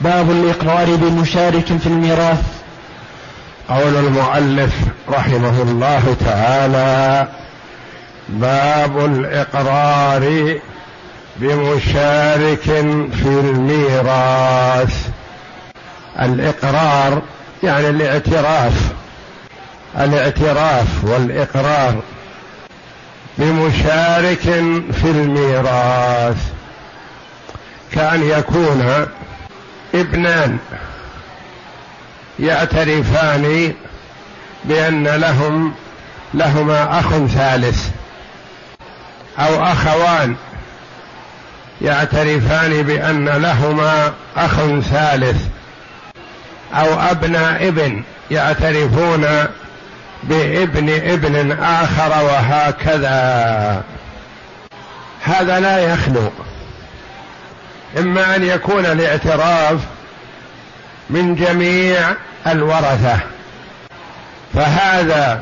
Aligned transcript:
باب 0.00 0.30
الإقرار 0.30 0.96
بمشارك 0.96 1.64
في 1.64 1.86
الميراث. 1.86 2.42
قول 3.68 3.96
المؤلف 3.96 4.74
رحمه 5.08 5.62
الله 5.62 6.16
تعالى 6.26 7.28
باب 8.28 9.04
الإقرار 9.04 10.58
بمشارك 11.36 12.62
في 13.12 13.26
الميراث. 13.26 15.08
الإقرار 16.20 17.22
يعني 17.62 17.88
الاعتراف 17.88 18.72
الاعتراف 19.98 21.04
والإقرار 21.04 22.00
بمشارك 23.38 24.40
في 24.92 25.04
الميراث. 25.04 26.36
كأن 27.92 28.22
يكون 28.22 29.06
ابنان 29.94 30.58
يعترفان 32.38 33.74
بأن 34.64 35.08
لهم 35.08 35.74
لهما 36.34 37.00
أخ 37.00 37.26
ثالث 37.26 37.88
أو 39.38 39.62
أخوان 39.62 40.36
يعترفان 41.82 42.82
بأن 42.82 43.28
لهما 43.28 44.12
أخ 44.36 44.56
ثالث 44.80 45.42
أو 46.74 47.00
أبناء 47.00 47.68
ابن 47.68 48.02
يعترفون 48.30 49.26
بابن 50.22 50.90
ابن 50.90 51.52
آخر 51.62 52.24
وهكذا. 52.24 53.82
هذا 55.24 55.60
لا 55.60 55.78
يخلو. 55.78 56.30
إما 57.98 58.36
أن 58.36 58.44
يكون 58.44 58.86
الاعتراف 58.86 59.80
من 61.10 61.34
جميع 61.34 62.14
الورثة. 62.46 63.18
فهذا 64.54 65.40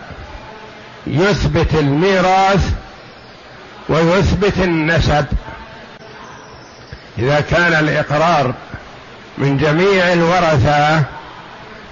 يثبت 1.07 1.75
الميراث 1.75 2.73
ويثبت 3.89 4.59
النسب. 4.59 5.27
إذا 7.19 7.41
كان 7.41 7.73
الإقرار 7.73 8.55
من 9.39 9.57
جميع 9.57 10.13
الورثة 10.13 11.03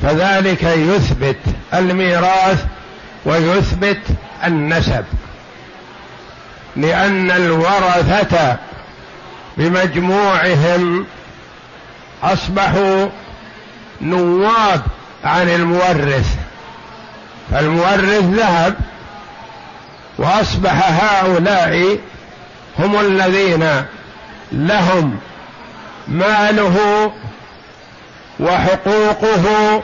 فذلك 0.02 0.62
يثبت 0.62 1.38
الميراث 1.74 2.64
ويثبت 3.24 4.00
النسب. 4.44 5.04
لأن 6.76 7.30
الورثة 7.30 8.56
بمجموعهم 9.56 11.06
أصبحوا 12.22 13.08
نواب 14.00 14.82
عن 15.24 15.48
المورث. 15.48 16.34
فالمورث 17.50 18.24
ذهب 18.24 18.74
وأصبح 20.18 21.02
هؤلاء 21.02 21.98
هم 22.78 23.00
الذين 23.00 23.84
لهم 24.52 25.18
ماله 26.08 27.12
وحقوقه 28.40 29.82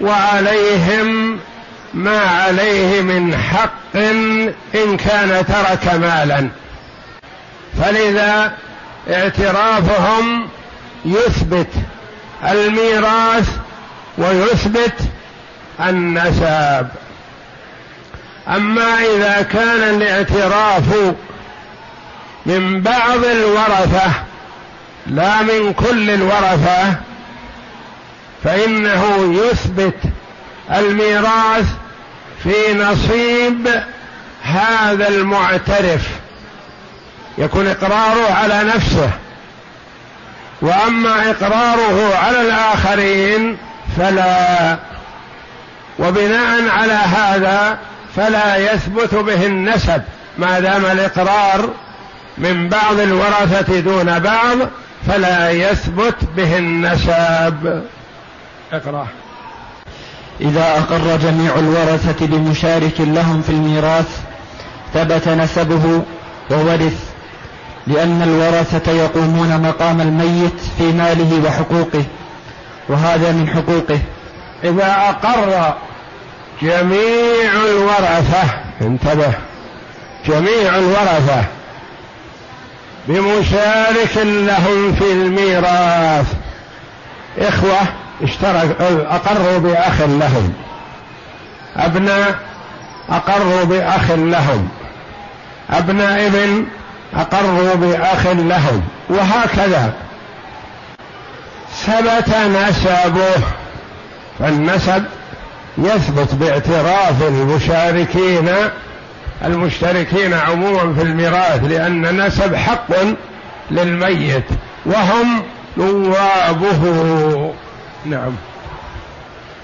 وعليهم 0.00 1.38
ما 1.94 2.18
عليه 2.18 3.02
من 3.02 3.36
حق 3.36 3.96
إن 4.74 4.96
كان 4.96 5.46
ترك 5.46 5.94
مالا. 5.94 6.48
فلذا 7.82 8.52
اعترافهم 9.10 10.48
يثبت 11.04 11.70
الميراث 12.50 13.48
ويثبت 14.18 14.94
النسب. 15.80 16.86
أما 18.48 18.98
إذا 19.16 19.42
كان 19.42 19.82
الاعتراف 19.96 21.14
من 22.46 22.80
بعض 22.82 23.24
الورثة 23.24 24.10
لا 25.06 25.42
من 25.42 25.72
كل 25.72 26.10
الورثة 26.10 26.94
فإنه 28.44 29.34
يثبت 29.44 29.98
الميراث 30.72 31.66
في 32.42 32.74
نصيب 32.74 33.68
هذا 34.42 35.08
المعترف. 35.08 36.08
يكون 37.38 37.66
إقراره 37.66 38.32
على 38.32 38.64
نفسه. 38.64 39.10
وأما 40.62 41.30
إقراره 41.30 42.16
على 42.16 42.40
الآخرين 42.40 43.56
فلا. 43.96 44.76
وبناء 45.98 46.68
على 46.68 46.92
هذا 46.92 47.78
فلا 48.16 48.56
يثبت 48.56 49.14
به 49.14 49.46
النسب. 49.46 50.02
ما 50.38 50.60
دام 50.60 50.84
الإقرار 50.84 51.68
من 52.38 52.68
بعض 52.68 53.00
الورثة 53.00 53.80
دون 53.80 54.18
بعض 54.18 54.56
فلا 55.06 55.50
يثبت 55.50 56.16
به 56.36 56.58
النسب. 56.58 57.82
اقرأ. 58.72 59.06
إذا 60.40 60.64
أقر 60.78 61.16
جميع 61.16 61.54
الورثة 61.58 62.26
بمشارك 62.26 63.00
لهم 63.00 63.42
في 63.42 63.50
الميراث 63.50 64.20
ثبت 64.94 65.28
نسبه 65.28 66.02
وورث. 66.50 67.15
لأن 67.86 68.22
الورثة 68.22 68.92
يقومون 68.92 69.62
مقام 69.62 70.00
الميت 70.00 70.60
في 70.78 70.92
ماله 70.92 71.42
وحقوقه 71.46 72.04
وهذا 72.88 73.32
من 73.32 73.48
حقوقه. 73.48 74.00
إذا 74.64 74.96
أقر 75.08 75.74
جميع 76.62 77.52
الورثة 77.64 78.42
انتبه 78.80 79.32
جميع 80.26 80.76
الورثة 80.78 81.44
بمشارك 83.08 84.16
لهم 84.16 84.92
في 84.92 85.12
الميراث. 85.12 86.26
إخوة 87.38 87.80
اشترك 88.22 88.76
أقروا 89.10 89.58
بأخ 89.58 90.00
لهم. 90.00 90.52
أبناء 91.76 92.34
أقروا 93.08 93.64
بأخ 93.64 94.10
لهم. 94.10 94.68
أبناء 95.70 96.26
ابن 96.26 96.66
أقروا 97.14 97.74
بأخ 97.74 98.26
لهم 98.26 98.82
وهكذا. 99.08 99.92
ثبت 101.86 102.36
نسبه 102.36 103.42
فالنسب 104.38 105.04
يثبت 105.78 106.34
باعتراف 106.34 107.22
المشاركين 107.22 108.48
المشتركين 109.44 110.34
عموما 110.34 110.94
في 110.94 111.02
الميراث 111.02 111.64
لأن 111.64 112.06
النسب 112.06 112.54
حق 112.54 112.86
للميت 113.70 114.44
وهم 114.86 115.42
نوابه. 115.76 117.54
نعم. 118.06 118.32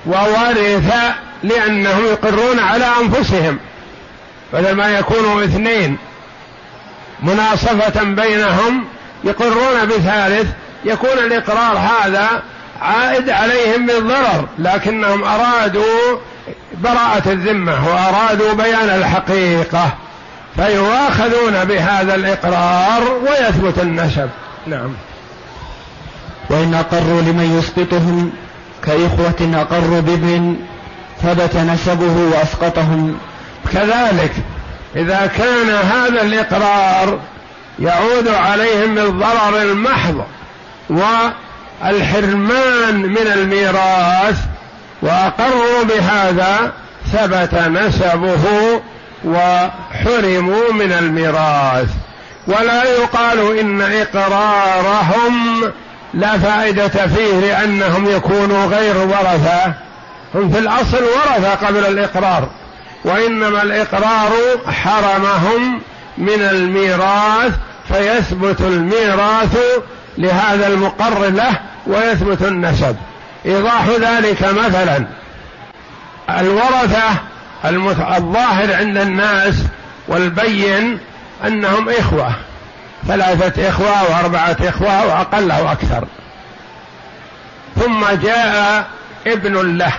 وورث 0.07 0.95
لأنهم 1.43 2.05
يقرون 2.05 2.59
على 2.59 2.87
أنفسهم 3.03 3.59
بدل 4.53 4.73
ما 4.73 4.99
يكونوا 4.99 5.45
اثنين. 5.45 5.99
مناصفة 7.23 8.03
بينهم 8.03 8.85
يقرون 9.25 9.85
بثالث 9.87 10.49
يكون 10.85 11.19
الإقرار 11.19 11.79
هذا 11.79 12.43
عائد 12.83 13.31
عليهم 13.31 13.87
بالضرر 13.87 14.49
لكنهم 14.59 15.25
أرادوا 15.25 16.19
براءة 16.79 17.33
الذمة 17.33 17.89
وأرادوا 17.89 18.53
بيان 18.53 18.89
الحقيقة 18.89 19.95
فيؤاخذون 20.57 21.65
بهذا 21.65 22.15
الإقرار 22.15 23.03
ويثبت 23.23 23.79
النسب. 23.79 24.29
نعم. 24.67 24.93
وإن 26.51 26.75
أقروا 26.75 27.21
لمن 27.21 27.59
يسقطهم 27.59 28.33
كإخوة 28.87 29.61
أقروا 29.61 30.01
بابن 30.01 30.57
ثبت 31.23 31.57
نسبه 31.57 32.17
وأسقطهم. 32.33 33.19
كذلك 33.73 34.33
إذا 34.97 35.31
كان 35.39 35.69
هذا 35.71 36.23
الإقرار 36.23 37.19
يعود 37.79 38.29
عليهم 38.29 38.95
بالضرر 38.95 39.63
المحض 39.63 40.25
الحرمان 41.85 42.97
من 42.97 43.33
الميراث 43.35 44.39
وأقروا 45.03 45.83
بهذا 45.83 46.73
ثبت 47.13 47.55
نسبه 47.55 48.45
وحرموا 49.25 50.73
من 50.73 50.93
الميراث. 50.93 51.89
ولا 52.47 52.85
يقال 52.85 53.59
إن 53.59 53.83
إقرارهم 53.83 55.63
لا 56.15 56.39
فائدة 56.39 56.89
فيه 56.89 57.41
لأنهم 57.41 58.09
يكونوا 58.17 58.67
غير 58.67 58.97
ورثة 58.97 59.73
هم 60.35 60.51
في 60.51 60.59
الأصل 60.59 61.03
ورثة 61.03 61.55
قبل 61.67 61.87
الإقرار. 61.87 62.49
وإنما 63.05 63.63
الإقرار 63.63 64.33
حرمهم 64.67 65.81
من 66.19 66.43
الميراث 66.43 67.53
فيثبت 67.89 68.61
الميراث 68.61 69.59
لهذا 70.19 70.67
المقر 70.67 71.29
له 71.29 71.61
ويثبت 71.87 72.43
النسب. 72.43 72.97
إيضاح 73.47 73.89
ذلك 73.89 74.43
مثلا 74.43 75.07
الورثة 76.31 77.11
الظاهر 78.17 78.75
عند 78.75 78.97
الناس 78.97 79.55
والبين 80.09 80.99
أنهم 81.47 81.89
إخوة 81.89 82.35
ثلاثة 83.09 83.69
إخوة 83.69 84.03
وأربعة 84.11 84.57
إخوة 84.61 85.07
وأقل 85.07 85.51
أو 85.51 85.73
أكثر. 85.73 86.05
ثم 87.77 88.05
جاء 88.23 88.87
ابن 89.27 89.79
له 89.79 89.93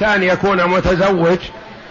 كان 0.00 0.22
يكون 0.22 0.64
متزوج 0.64 1.38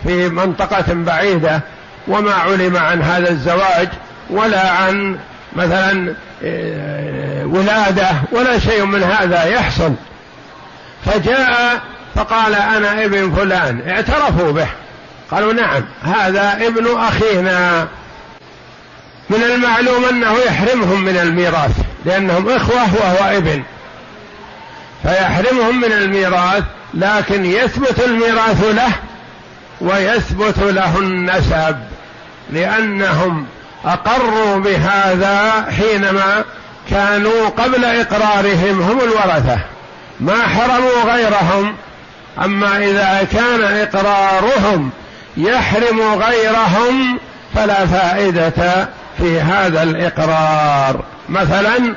في 0.08 0.30
منطقة 0.30 0.86
بعيدة 0.94 1.62
وما 2.08 2.34
علم 2.34 2.78
عن 2.78 3.02
هذا 3.02 3.30
الزواج 3.30 3.90
ولا 4.30 4.70
عن 4.70 5.18
مثلا 5.56 6.16
آه، 6.44 7.46
ولادة 7.46 8.10
ولا 8.32 8.60
شيء 8.60 8.86
من 8.86 9.04
هذا 9.04 9.44
يحصل. 9.44 9.94
فجاء 11.06 11.82
فقال 12.16 12.56
أنا 12.56 13.06
ابن 13.06 13.32
فلان 13.32 13.90
اعترفوا 13.90 14.52
به. 14.52 14.68
قالوا 15.32 15.54
نعم 15.54 15.84
هذا 16.04 16.58
ابن 16.68 16.98
أخينا. 16.98 17.88
من 19.30 19.44
المعلوم 19.44 20.06
أنه 20.06 20.38
يحرمهم 20.48 21.02
من 21.02 21.18
الميراث 21.18 21.72
لأنهم 22.06 22.50
إخوة 22.50 22.96
وهو 22.96 23.38
ابن. 23.38 23.64
فيحرمهم 25.04 25.82
من 25.82 25.92
الميراث 25.92 26.64
لكن 26.94 27.46
يثبت 27.46 28.00
الميراث 28.00 28.64
له 28.64 28.92
ويثبت 29.82 30.58
له 30.60 31.00
النسب 31.00 31.78
لأنهم 32.50 33.46
أقروا 33.86 34.58
بهذا 34.58 35.66
حينما 35.78 36.44
كانوا 36.90 37.50
قبل 37.50 37.86
إقرارهم 37.86 38.82
هم 38.82 39.00
الورثة. 39.00 39.60
ما 40.20 40.48
حرموا 40.48 41.14
غيرهم 41.14 41.76
أما 42.44 42.78
إذا 42.78 43.28
كان 43.34 43.62
إقرارهم 43.64 44.90
يحرم 45.38 46.02
غيرهم 46.02 47.20
فلا 47.56 47.86
فائدة 47.86 48.90
في 49.18 49.42
هذا 49.42 49.84
الإقرار. 49.84 51.04
مثلا 51.30 51.96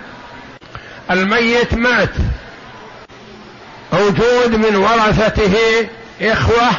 الميت 1.11 1.75
مات. 1.75 2.11
موجود 3.93 4.55
من 4.55 4.77
ورثته 4.77 5.57
إخوة 6.23 6.71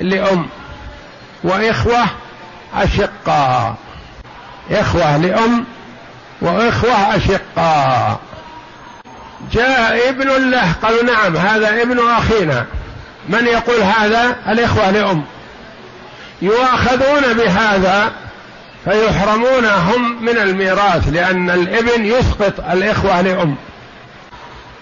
لأم 0.00 0.46
وإخوة 1.44 2.04
اشقاء 2.74 3.74
إخوة 4.70 5.16
لأم 5.16 5.64
وإخوة 6.40 7.16
اشقاء 7.16 8.20
جاء 9.52 10.08
ابن 10.08 10.50
له 10.50 10.72
قالوا 10.82 11.02
نعم 11.02 11.36
هذا 11.36 11.82
ابن 11.82 12.08
أخينا. 12.08 12.66
من 13.28 13.46
يقول 13.46 13.82
هذا؟ 13.82 14.36
الإخوة 14.48 14.90
لأم. 14.90 15.24
يؤاخذون 16.42 17.32
بهذا 17.32 18.12
فيحرمون 18.84 19.64
هم 19.64 20.24
من 20.24 20.38
الميراث 20.38 21.08
لأن 21.08 21.50
الابن 21.50 22.04
يسقط 22.04 22.60
الإخوة 22.72 23.20
لأم. 23.20 23.56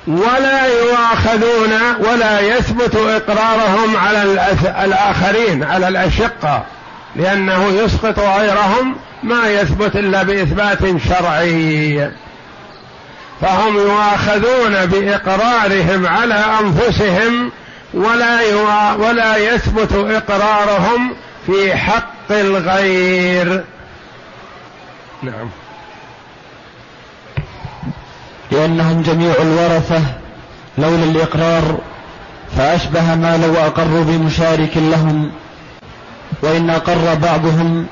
ولا 0.07 0.67
يؤاخذون 0.67 1.73
ولا 1.99 2.41
يثبت 2.41 2.97
إقرارهم 2.97 3.97
على 3.97 4.23
الآخرين 4.85 5.65
على 5.65 5.89
الأشقة 5.89 6.65
لأنه 7.17 7.69
يسقط 7.69 8.19
غيرهم 8.19 8.97
ما 9.23 9.49
يثبت 9.49 9.97
إلا 9.97 10.23
بإثبات 10.23 10.79
شرعي. 11.09 12.11
فهم 13.41 13.77
يؤاخذون 13.77 14.87
بإقرارهم 14.87 16.07
على 16.07 16.45
أنفسهم 16.61 17.53
ولا 17.95 18.41
ولا 18.95 19.37
يثبت 19.37 19.93
إقرارهم 19.93 21.15
في 21.47 21.77
حق 21.77 22.31
الغير. 22.31 23.65
نعم. 25.23 25.49
لأنهم 28.53 29.03
جميع 29.03 29.33
الورثة 29.43 30.03
لولا 30.79 31.05
الإقرار 31.05 31.79
فأشبه 32.57 33.15
ما 33.15 33.37
لو 33.37 33.55
أقروا 33.55 34.05
بمشارك 34.05 34.77
لهم 34.77 35.31
وإن 36.43 36.71
أقر 36.71 37.15
بعضهم 37.15 37.87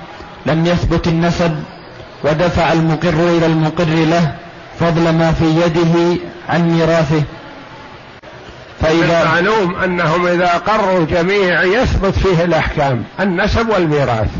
لم 0.47 0.67
يثبت 0.67 1.09
النسب 1.09 1.57
ودفع 2.25 2.73
المقر 2.73 3.09
إلى 3.09 3.47
المقر 3.47 3.85
له 3.85 4.35
فضل 4.81 5.03
ما 5.03 5.33
في 5.33 5.45
يده 5.45 6.21
عن 6.49 6.71
ميراثه. 6.71 7.23
فإذا 8.81 9.25
معلوم 9.25 9.75
أنهم 9.75 10.27
إذا 10.27 10.57
أقروا 10.57 11.07
جميع 11.07 11.63
يثبت 11.63 12.15
فيه 12.15 12.45
الأحكام 12.45 13.03
النسب 13.21 13.69
والميراث. 13.69 14.31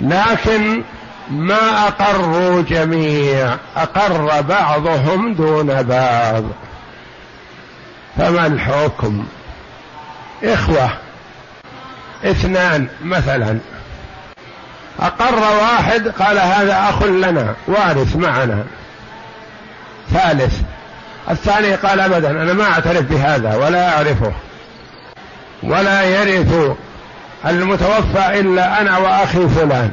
لكن 0.00 0.82
ما 1.30 1.88
أقروا 1.88 2.62
جميع 2.62 3.56
أقر 3.76 4.40
بعضهم 4.40 5.34
دون 5.34 5.82
بعض. 5.82 6.42
فما 8.16 8.46
الحكم؟ 8.46 9.26
إخوة 10.44 10.90
اثنان 12.24 12.88
مثلا. 13.04 13.58
أقر 15.00 15.56
واحد 15.62 16.08
قال 16.08 16.38
هذا 16.38 16.88
أخ 16.88 17.02
لنا 17.02 17.54
وارث 17.66 18.16
معنا. 18.16 18.64
ثالث 20.12 20.60
الثاني 21.30 21.74
قال 21.74 22.00
أبدا 22.00 22.30
أنا 22.30 22.52
ما 22.52 22.64
أعترف 22.64 23.02
بهذا 23.02 23.56
ولا 23.56 23.96
أعرفه. 23.96 24.32
ولا 25.62 26.02
يرث 26.02 26.76
المتوفى 27.46 28.40
إلا 28.40 28.80
أنا 28.80 28.98
وأخي 28.98 29.48
فلان. 29.48 29.90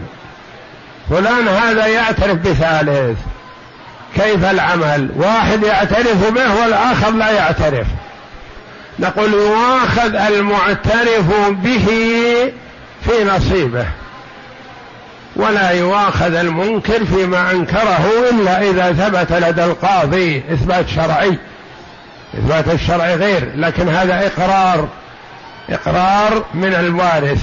فلان 1.09 1.47
هذا 1.47 1.87
يعترف 1.87 2.37
بثالث. 2.37 3.17
كيف 4.15 4.45
العمل؟ 4.51 5.09
واحد 5.15 5.63
يعترف 5.63 6.31
به 6.31 6.61
والآخر 6.61 7.11
لا 7.11 7.31
يعترف. 7.31 7.87
نقول 8.99 9.33
يؤاخذ 9.33 10.15
المعترف 10.15 11.49
به 11.49 11.85
في 13.05 13.23
نصيبه. 13.25 13.85
ولا 15.35 15.71
يؤاخذ 15.71 16.35
المنكر 16.35 17.05
فيما 17.05 17.51
أنكره 17.51 18.09
إلا 18.31 18.61
إذا 18.61 18.93
ثبت 18.93 19.31
لدى 19.31 19.63
القاضي 19.63 20.43
إثبات 20.53 20.89
شرعي. 20.89 21.37
إثبات 22.37 22.67
الشرع 22.73 23.05
غير. 23.05 23.51
لكن 23.55 23.89
هذا 23.89 24.27
إقرار. 24.27 24.87
إقرار 25.69 26.43
من 26.53 26.73
الوارث. 26.73 27.41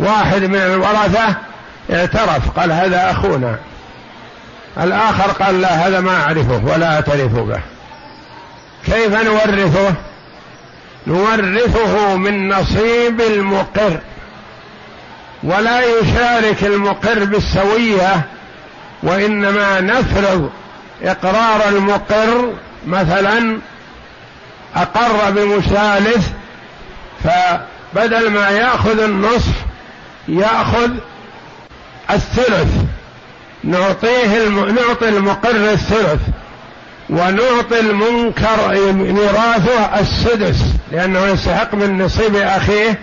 واحد 0.00 0.42
من 0.42 0.56
الورثة 0.56 1.49
اعترف 1.90 2.58
قال 2.58 2.72
هذا 2.72 3.10
أخونا. 3.10 3.58
الآخر 4.80 5.30
قال 5.30 5.60
لا 5.60 5.86
هذا 5.86 6.00
ما 6.00 6.22
أعرفه 6.22 6.64
ولا 6.64 6.94
أعترف 6.94 7.32
به. 7.32 7.60
كيف 8.86 9.22
نورثه؟ 9.22 9.94
نورثه 11.06 12.16
من 12.16 12.48
نصيب 12.48 13.20
المقر. 13.20 14.00
ولا 15.42 15.80
يشارك 15.80 16.64
المقر 16.64 17.24
بالسوية 17.24 18.22
وإنما 19.02 19.80
نفرض 19.80 20.50
إقرار 21.02 21.68
المقر 21.68 22.52
مثلا 22.86 23.58
أقر 24.76 25.30
بمثالث 25.30 26.28
فبدل 27.24 28.30
ما 28.30 28.48
يأخذ 28.50 29.00
النصف 29.00 29.54
يأخذ 30.28 30.90
الثلث. 32.14 32.68
نعطيه 33.64 34.36
الم... 34.36 34.64
نعطي 34.64 35.08
المقر 35.08 35.72
الثلث. 35.72 36.20
ونعطي 37.10 37.80
المنكر 37.80 38.92
ميراثه 38.92 40.00
السدس 40.00 40.62
لأنه 40.92 41.26
يستحق 41.26 41.74
من 41.74 42.02
نصيب 42.02 42.36
أخيه 42.36 42.98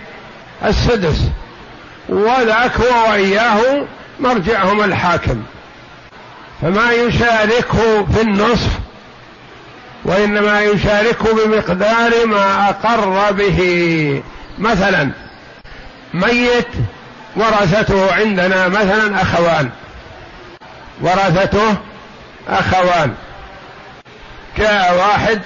السدس. 0.64 1.18
وذاك 2.08 2.72
هو 2.80 3.10
وإياه 3.10 3.84
مرجعهم 4.20 4.82
الحاكم. 4.84 5.42
فما 6.62 6.92
يشاركه 6.92 8.06
في 8.06 8.20
النصف 8.20 8.70
وإنما 10.04 10.60
يشارك 10.62 11.18
بمقدار 11.34 12.26
ما 12.26 12.68
أقر 12.68 13.32
به. 13.32 14.22
مثلا 14.58 15.10
ميت 16.14 16.68
ورثته 17.36 18.14
عندنا 18.14 18.68
مثلا 18.68 19.22
أخوان. 19.22 19.70
ورثته 21.00 21.76
أخوان. 22.48 23.14
جاء 24.58 24.94
واحد 24.98 25.40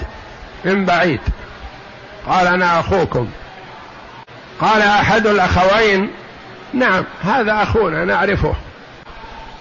من 0.64 0.84
بعيد. 0.84 1.20
قال 2.26 2.46
أنا 2.46 2.80
أخوكم. 2.80 3.28
قال 4.60 4.82
أحد 4.82 5.26
الأخوين 5.26 6.10
نعم 6.74 7.04
هذا 7.24 7.62
أخونا 7.62 8.04
نعرفه. 8.04 8.54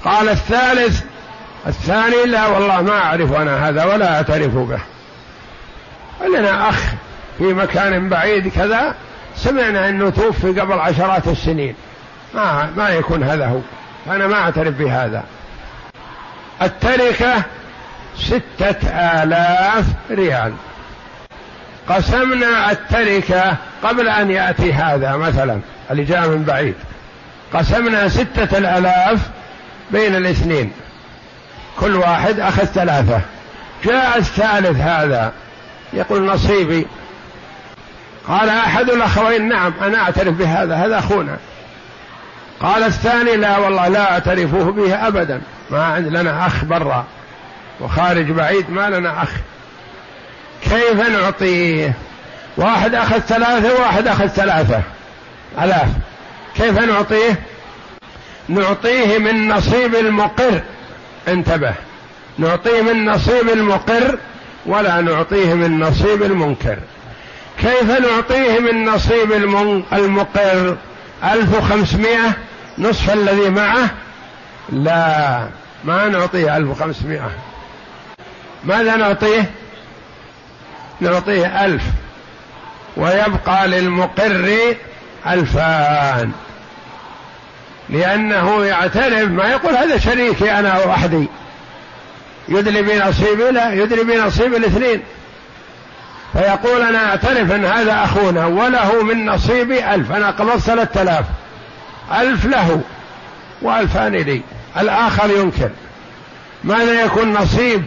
قال 0.05 0.29
الثالث 0.29 1.03
الثاني 1.67 2.25
لا 2.25 2.47
والله 2.47 2.81
ما 2.81 2.97
أعرف 2.97 3.33
أنا 3.33 3.69
هذا 3.69 3.83
ولا 3.83 4.15
أعترف 4.15 4.55
به. 4.55 4.79
لنا 6.27 6.69
أخ 6.69 6.79
في 7.37 7.43
مكان 7.43 8.09
بعيد 8.09 8.47
كذا 8.47 8.95
سمعنا 9.35 9.89
أنه 9.89 10.09
توفي 10.09 10.59
قبل 10.59 10.79
عشرات 10.79 11.27
السنين. 11.27 11.75
ما 12.33 12.69
ما 12.77 12.89
يكون 12.89 13.23
هذا 13.23 13.47
هو. 13.47 13.59
أنا 14.07 14.27
ما 14.27 14.35
أعترف 14.35 14.75
بهذا. 14.75 15.23
التركة 16.61 17.43
ستة 18.17 18.87
آلاف 18.89 19.85
ريال. 20.11 20.53
قسمنا 21.89 22.71
التركة 22.71 23.55
قبل 23.83 24.07
أن 24.07 24.31
يأتي 24.31 24.73
هذا 24.73 25.15
مثلا 25.15 25.59
اللي 25.91 26.03
جاء 26.03 26.27
من 26.27 26.43
بعيد. 26.43 26.75
قسمنا 27.53 28.09
ستة 28.09 28.57
الآلاف 28.57 29.19
بين 29.91 30.15
الاثنين. 30.15 30.71
كل 31.79 31.95
واحد 31.95 32.39
أخذ 32.39 32.65
ثلاثة. 32.65 33.21
جاء 33.85 34.17
الثالث 34.17 34.79
هذا. 34.79 35.31
يقول 35.93 36.25
نصيبي. 36.25 36.87
قال 38.27 38.49
أحد 38.49 38.89
الأخوين 38.89 39.49
نعم 39.49 39.73
أنا 39.81 39.97
أعترف 39.97 40.33
بهذا. 40.33 40.75
هذا 40.75 40.99
أخونا. 40.99 41.37
قال 42.61 42.83
الثاني 42.83 43.35
لا 43.35 43.57
والله 43.57 43.87
لا 43.87 44.11
أعترفه 44.13 44.71
به 44.71 45.07
أبدا. 45.07 45.41
ما 45.69 45.85
عند 45.85 46.07
لنا 46.07 46.47
أخ 46.47 46.65
برا 46.65 47.05
وخارج 47.81 48.31
بعيد 48.31 48.69
ما 48.69 48.89
لنا 48.89 49.23
أخ. 49.23 49.29
كيف 50.63 51.09
نعطيه؟ 51.09 51.93
واحد 52.57 52.95
أخذ 52.95 53.19
ثلاثة 53.19 53.73
وواحد 53.73 54.07
أخذ 54.07 54.27
ثلاثة. 54.27 54.81
ألاف. 55.61 55.89
كيف 56.55 56.79
نعطيه؟ 56.79 57.39
نعطيه 58.49 59.17
من 59.17 59.47
نصيب 59.47 59.95
المقر. 59.95 60.61
انتبه. 61.27 61.73
نعطيه 62.37 62.81
من 62.81 63.05
نصيب 63.05 63.49
المقر 63.49 64.17
ولا 64.65 65.01
نعطيه 65.01 65.53
من 65.53 65.79
نصيب 65.79 66.23
المنكر. 66.23 66.79
كيف 67.61 67.91
نعطيه 67.99 68.59
من 68.59 68.85
نصيب 68.85 69.31
المقر؟ 69.93 70.77
ألف 71.23 71.57
وخمسمائة. 71.57 72.33
نصف 72.77 73.13
الذي 73.13 73.49
معه 73.49 73.89
لا 74.69 75.47
ما 75.83 76.07
نعطيه 76.07 76.57
ألف 76.57 76.69
وخمسمائة. 76.69 77.31
ماذا 78.63 78.95
نعطيه؟ 78.95 79.51
نعطيه 81.01 81.65
ألف. 81.65 81.83
ويبقى 82.97 83.67
للمقر 83.67 84.75
ألفان. 85.27 86.31
لأنه 87.89 88.65
يعترف 88.65 89.29
ما 89.29 89.47
يقول 89.47 89.75
هذا 89.75 89.97
شريكي 89.97 90.51
أنا 90.51 90.85
وحدي 90.85 91.27
يدلي 92.47 92.81
بنصيبي 92.81 93.51
لا 93.51 93.73
يدلي 93.73 94.03
بنصيب 94.03 94.55
الاثنين. 94.55 95.01
فيقول 96.33 96.81
أنا 96.81 97.09
أعترف 97.09 97.51
أن 97.51 97.65
هذا 97.65 98.03
أخونا 98.03 98.45
وله 98.45 99.03
من 99.03 99.25
نصيبي 99.25 99.93
ألف. 99.95 100.11
أنا 100.11 100.31
قبضت 100.31 100.59
ثلاثة 100.59 101.01
آلاف. 101.01 101.25
ألف 102.11 102.45
له 102.45 102.81
وألفان 103.61 104.15
لي 104.15 104.41
الآخر 104.77 105.29
ينكر. 105.29 105.69
ماذا 106.63 107.01
يكون 107.01 107.33
نصيب 107.33 107.85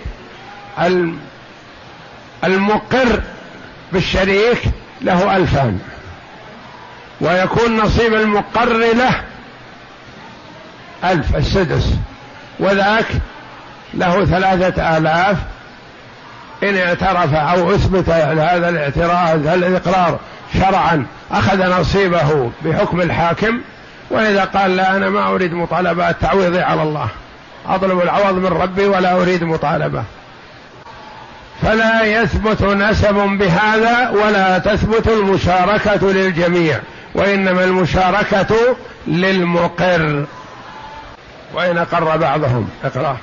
المقر 2.45 3.21
بالشريك 3.93 4.63
له 5.01 5.37
ألفان. 5.37 5.79
ويكون 7.21 7.77
نصيب 7.77 8.15
المقر 8.15 8.77
له 8.77 9.23
ألف 11.05 11.37
السدس. 11.37 11.95
وذاك 12.59 13.07
له 13.95 14.25
ثلاثة 14.25 14.97
آلاف. 14.99 15.37
إن 16.63 16.77
اعترف 16.77 17.35
أو 17.35 17.75
أثبت 17.75 18.09
هذا 18.09 18.69
الاعتراف 18.69 19.29
هذا 19.29 19.55
الإقرار 19.55 20.21
شرعا 20.55 21.07
أخذ 21.31 21.81
نصيبه 21.81 22.51
بحكم 22.65 23.01
الحاكم 23.01 23.61
وإذا 24.11 24.45
قال 24.45 24.77
لا 24.77 24.97
أنا 24.97 25.11
ما 25.11 25.29
أريد 25.29 25.53
مطالبة 25.53 26.11
تعويضي 26.13 26.61
على 26.61 26.83
الله. 26.83 27.09
أطلب 27.67 28.01
العوض 28.01 28.35
من 28.35 28.47
ربي 28.47 28.87
ولا 28.87 29.13
أريد 29.23 29.45
مطالبة. 29.45 30.05
فلا 31.63 32.05
يثبت 32.05 32.63
نسب 32.63 33.15
بهذا 33.15 34.11
ولا 34.11 34.59
تثبت 34.59 35.09
المشاركة 35.09 36.13
للجميع 36.13 36.81
وإنما 37.15 37.65
المشاركة 37.65 38.77
للمقر. 39.07 40.25
وإن 41.55 41.79
أقر 41.79 42.17
بعضهم 42.17 42.69
اقرأ. 42.85 43.17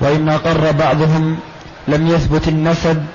وإن 0.00 0.28
أقر 0.28 0.72
بعضهم 0.72 1.40
لم 1.88 2.06
يثبت 2.06 2.48
النسب 2.48 3.06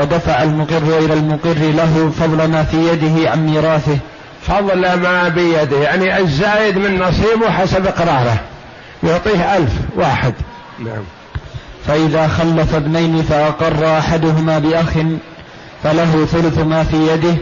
ودفع 0.00 0.42
المقر 0.42 0.98
إلى 0.98 1.14
المقر 1.14 1.58
له 1.58 2.12
فضل 2.20 2.50
ما 2.50 2.62
في 2.62 2.88
يده 2.88 3.30
عن 3.30 3.46
ميراثه. 3.46 3.98
فضل 4.42 4.94
ما 4.94 5.28
بيده. 5.28 5.76
يعني 5.76 6.18
الزايد 6.18 6.78
من 6.78 6.98
نصيبه 6.98 7.50
حسب 7.50 7.86
إقراره. 7.86 8.40
يعطيه 9.02 9.56
ألف 9.56 9.72
واحد. 9.96 10.34
نعم. 10.78 11.02
فإذا 11.86 12.28
خلف 12.28 12.74
ابنين 12.74 13.22
فأقر 13.22 13.98
أحدهما 13.98 14.58
بأخ 14.58 14.90
فله 15.82 16.26
ثلث 16.32 16.58
ما 16.58 16.84
في 16.84 16.96
يده. 17.12 17.36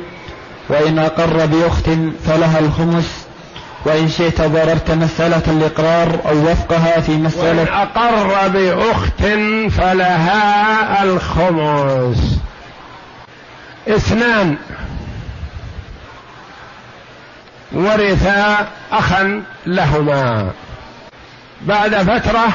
وإن 0.69 0.99
أقر 0.99 1.47
بأخت 1.47 1.91
فلها 2.27 2.59
الخمس. 2.59 3.29
وإن 3.85 4.09
شئت 4.09 4.43
ضررت 4.43 4.91
مسألة 4.91 5.43
الإقرار 5.47 6.19
أو 6.29 6.37
وفقها 6.37 7.01
في 7.01 7.13
مسألة 7.17 7.63
وإن 7.63 7.69
أقر 7.69 8.49
بأخت 8.49 9.23
فلها 9.71 11.03
الخمس. 11.03 12.39
اثنان. 13.89 14.57
ورثا 17.73 18.69
أخا 18.93 19.43
لهما. 19.67 20.51
بعد 21.63 21.95
فترة 21.95 22.49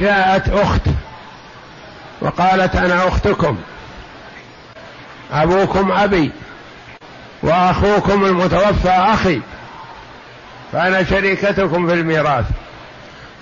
جاءت 0.00 0.48
أخت 0.48 0.80
وقالت 2.20 2.76
أنا 2.76 3.08
أختكم. 3.08 3.58
أبوكم 5.32 5.92
أبي 5.92 6.32
وأخوكم 7.42 8.24
المتوفى 8.24 8.88
أخي. 8.88 9.40
فأنا 10.72 11.04
شريكتكم 11.04 11.86
في 11.86 11.94
الميراث. 11.94 12.44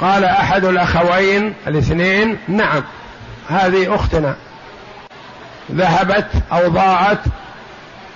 قال 0.01 0.25
أحد 0.25 0.65
الأخوين 0.65 1.55
الاثنين 1.67 2.39
نعم 2.49 2.83
هذه 3.49 3.95
أختنا. 3.95 4.37
ذهبت 5.75 6.27
أو 6.53 6.69
ضاعت 6.69 7.19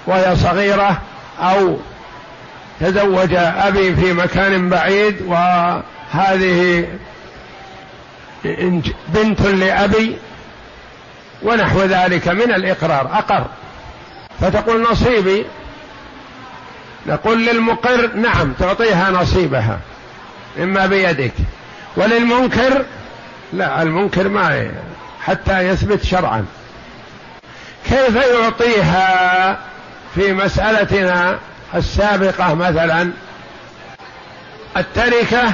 وهي 0.07 0.37
صغيرة 0.37 1.01
أو 1.41 1.77
تزوج 2.81 3.35
أبي 3.35 3.97
في 3.97 4.13
مكان 4.13 4.69
بعيد 4.69 5.17
وهذه 5.27 6.87
بنت 9.09 9.41
لأبي 9.41 10.17
ونحو 11.43 11.83
ذلك 11.83 12.29
من 12.29 12.55
الإقرار 12.55 13.11
أقر. 13.13 13.47
فتقول 14.41 14.83
نصيبي. 14.83 15.47
نقول 17.07 17.47
للمقر 17.47 18.15
نعم 18.15 18.53
تعطيها 18.53 19.11
نصيبها 19.11 19.79
إما 20.59 20.87
بيدك. 20.87 21.33
وللمنكر 21.97 22.85
لا 23.53 23.83
المنكر 23.83 24.29
ما 24.29 24.71
حتى 25.25 25.69
يثبت 25.69 26.05
شرعا. 26.05 26.47
كيف 27.89 28.17
يعطيها 28.17 29.59
في 30.15 30.33
مسألتنا 30.33 31.39
السابقة 31.75 32.55
مثلا؟ 32.55 33.11
التركة 34.77 35.53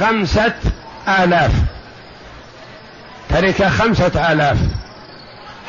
خمسة 0.00 0.54
آلاف. 1.08 1.52
تركة 3.28 3.68
خمسة 3.68 4.32
آلاف. 4.32 4.58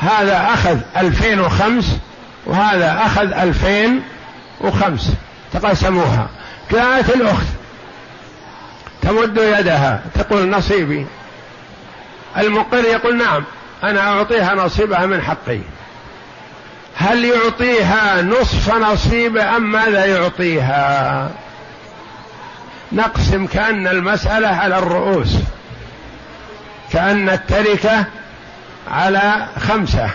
هذا 0.00 0.48
أخذ 0.54 0.78
ألفين 0.96 1.40
وخمس 1.40 1.96
وهذا 2.46 3.00
أخذ 3.06 3.32
ألفين 3.32 4.02
وخمس. 4.60 5.12
تقاسموها. 5.52 6.28
جاءت 6.72 7.10
الأخت 7.10 7.46
تمد 9.02 9.36
يدها 9.36 10.00
تقول 10.14 10.50
نصيبي. 10.50 11.06
المقر 12.38 12.84
يقول 12.84 13.18
نعم. 13.18 13.44
أنا 13.82 14.00
أعطيها 14.00 14.54
نصيبها 14.54 15.06
من 15.06 15.22
حقي. 15.22 15.60
هل 16.96 17.24
يعطيها 17.24 18.22
نصف 18.22 18.74
نصيبه 18.74 19.56
أم 19.56 19.72
ماذا 19.72 20.04
يعطيها؟ 20.04 21.30
نقسم 22.92 23.46
كأن 23.46 23.86
المسألة 23.86 24.48
على 24.48 24.78
الرؤوس. 24.78 25.36
كأن 26.92 27.28
التركة 27.28 28.04
على 28.90 29.46
خمسة. 29.68 30.10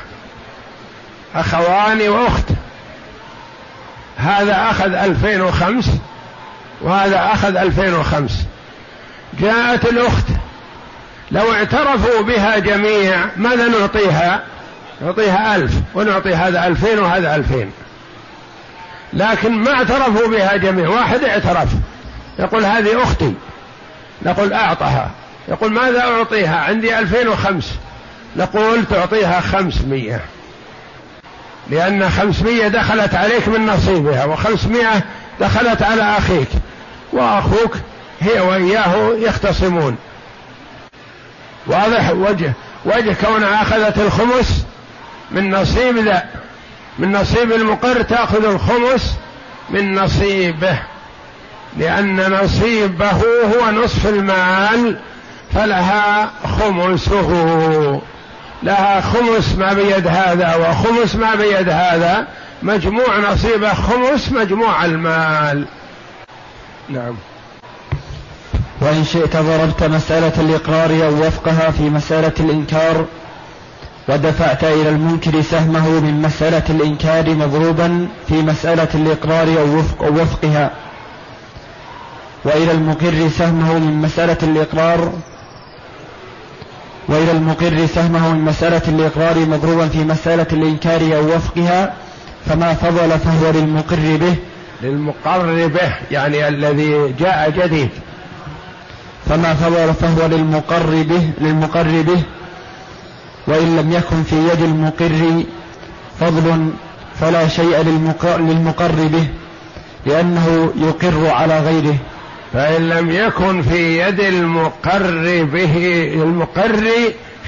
أخوان 1.35 2.09
وأخت. 2.09 2.45
هذا 4.17 4.69
أخذ 4.71 4.93
ألفين 4.93 5.41
وخمس 5.41 5.89
وهذا 6.81 7.33
أخذ 7.33 7.55
ألفين 7.55 7.93
وخمس. 7.93 8.45
جاءت 9.39 9.85
الأخت 9.85 10.25
لو 11.31 11.53
اعترفوا 11.53 12.21
بها 12.21 12.59
جميع 12.59 13.17
ماذا 13.37 13.67
نعطيها؟ 13.67 14.43
نعطيها 15.01 15.55
ألف 15.55 15.73
ونعطي 15.93 16.33
هذا 16.33 16.67
ألفين 16.67 16.99
وهذا 16.99 17.35
ألفين. 17.35 17.71
لكن 19.13 19.51
ما 19.51 19.73
اعترفوا 19.73 20.27
بها 20.27 20.55
جميع 20.55 20.89
واحد 20.89 21.23
اعترف. 21.23 21.69
يقول 22.39 22.65
هذه 22.65 23.03
أختي. 23.03 23.33
نقول 24.21 24.53
أعطها. 24.53 25.11
يقول 25.47 25.71
ماذا 25.71 26.01
أعطيها؟ 26.01 26.55
عندي 26.55 26.99
ألفين 26.99 27.27
وخمس. 27.27 27.71
نقول 28.35 28.85
تعطيها 28.85 29.41
خمسمية. 29.41 30.21
لأن 31.69 32.09
خمسمية 32.09 32.67
دخلت 32.67 33.15
عليك 33.15 33.47
من 33.47 33.65
نصيبها 33.65 34.25
وخمسمية 34.25 35.05
دخلت 35.39 35.81
على 35.81 36.17
أخيك. 36.17 36.47
وأخوك 37.13 37.75
هي 38.21 38.39
وإياه 38.39 39.13
يختصمون. 39.17 39.97
واضح 41.67 42.11
وجه 42.11 42.53
وجه 42.85 43.15
كونها 43.25 43.61
أخذت 43.61 43.97
الخمس 43.97 44.65
من 45.31 45.51
نصيب 45.51 45.97
ذا 45.97 46.23
من 46.99 47.11
نصيب 47.11 47.51
المقر 47.51 48.01
تأخذ 48.01 48.45
الخمس 48.45 49.15
من 49.69 49.95
نصيبه 49.95 50.79
لأن 51.77 52.31
نصيبه 52.31 53.11
هو 53.43 53.71
نصف 53.71 54.07
المال 54.07 54.99
فلها 55.53 56.31
خمسه 56.59 58.01
لها 58.63 59.01
خمس 59.01 59.55
ما 59.55 59.73
بيد 59.73 60.07
هذا 60.07 60.55
وخمس 60.55 61.15
ما 61.15 61.35
بيد 61.35 61.69
هذا 61.69 62.27
مجموع 62.63 63.17
نصيبه 63.17 63.73
خمس 63.73 64.31
مجموع 64.31 64.85
المال 64.85 65.65
نعم. 66.89 67.15
وإن 68.85 69.03
شئت 69.03 69.37
ضربت 69.37 69.83
مسألة 69.83 70.33
الإقرار 70.37 71.05
أو 71.05 71.27
وفقها 71.27 71.71
في 71.71 71.89
مسألة 71.89 72.33
الإنكار 72.39 73.05
ودفعت 74.09 74.63
إلى 74.63 74.89
المنكر 74.89 75.41
سهمه 75.41 75.89
من 75.99 76.21
مسألة 76.21 76.63
الإنكار 76.69 77.29
مضروبا 77.29 78.07
في 78.27 78.41
مسألة 78.41 78.87
الإقرار 78.95 79.47
أو, 79.59 79.77
وفق 79.77 80.03
أو 80.03 80.13
وفقها. 80.13 80.71
وإلى 82.45 82.71
المقر 82.71 83.29
سهمه 83.37 83.79
من 83.79 84.01
مسألة 84.01 84.37
الإقرار 84.43 85.13
وإلى 87.07 87.31
المقر 87.31 87.85
سهمه 87.95 88.33
من 88.33 88.45
مسألة 88.45 88.81
الإقرار 88.87 89.39
مضروبا 89.39 89.87
في 89.87 90.03
مسألة 90.03 90.47
الإنكار 90.53 91.01
أو 91.01 91.35
وفقها 91.35 91.93
فما 92.45 92.73
فضل 92.73 93.19
فهو 93.19 93.51
للمقر 93.51 94.17
به. 94.17 94.35
للمقر 94.81 95.67
به 95.67 95.93
يعني 96.11 96.47
الذي 96.47 97.13
جاء 97.19 97.49
جديد. 97.49 97.89
فما 99.29 99.53
فضل 99.53 99.93
فهو 99.93 100.27
للمقر 100.27 101.03
به 101.03 101.29
للمقر 101.41 102.01
به 102.01 102.21
وإن 103.47 103.77
لم 103.77 103.91
يكن 103.91 104.23
في 104.23 104.35
يد 104.35 104.61
المقر 104.61 105.43
فضل 106.19 106.69
فلا 107.21 107.47
شيء 107.47 107.81
للمقر 108.39 109.07
به 109.07 109.27
لأنه 110.05 110.73
يقر 110.75 111.29
على 111.29 111.59
غيره. 111.59 111.95
فإن 112.53 112.89
لم 112.89 113.11
يكن 113.11 113.61
في 113.61 113.99
يد 113.99 114.19
المقر 114.19 115.43
به 115.43 116.07
المقر 116.13 116.89